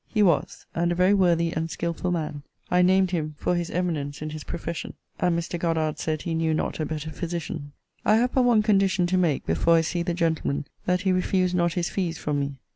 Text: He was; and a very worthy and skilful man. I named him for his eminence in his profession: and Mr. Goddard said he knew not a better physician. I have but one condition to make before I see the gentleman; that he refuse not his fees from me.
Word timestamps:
He 0.07 0.23
was; 0.23 0.65
and 0.73 0.91
a 0.91 0.95
very 0.95 1.13
worthy 1.13 1.51
and 1.51 1.69
skilful 1.69 2.09
man. 2.11 2.41
I 2.71 2.81
named 2.81 3.11
him 3.11 3.35
for 3.37 3.53
his 3.55 3.69
eminence 3.69 4.19
in 4.19 4.31
his 4.31 4.43
profession: 4.43 4.95
and 5.19 5.37
Mr. 5.37 5.59
Goddard 5.59 5.99
said 5.99 6.23
he 6.23 6.33
knew 6.33 6.55
not 6.55 6.79
a 6.79 6.87
better 6.87 7.11
physician. 7.11 7.73
I 8.03 8.15
have 8.15 8.33
but 8.33 8.41
one 8.45 8.63
condition 8.63 9.05
to 9.05 9.17
make 9.19 9.45
before 9.45 9.75
I 9.75 9.81
see 9.81 10.01
the 10.01 10.15
gentleman; 10.15 10.65
that 10.87 11.01
he 11.01 11.11
refuse 11.11 11.53
not 11.53 11.73
his 11.73 11.91
fees 11.91 12.17
from 12.17 12.39
me. 12.39 12.55